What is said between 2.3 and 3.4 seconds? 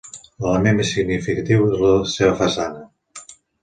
façana.